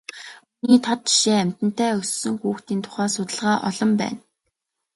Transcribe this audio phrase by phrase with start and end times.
[0.61, 4.19] Үүний тод жишээ амьтантай өссөн хүүхдийн тухай судалгаа олон байна.